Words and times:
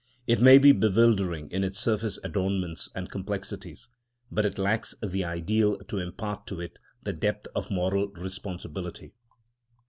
It 0.25 0.41
may 0.41 0.57
be 0.57 0.71
bewildering 0.71 1.51
in 1.51 1.63
its 1.63 1.79
surface 1.79 2.17
adornments 2.23 2.89
and 2.95 3.07
complexities, 3.11 3.87
but 4.31 4.47
it 4.47 4.57
lacks 4.57 4.95
the 4.99 5.23
ideal 5.23 5.77
to 5.77 5.99
impart 5.99 6.47
to 6.47 6.59
it 6.59 6.79
the 7.03 7.13
depth 7.13 7.47
of 7.53 7.69
moral 7.69 8.07
responsibility. 8.07 9.13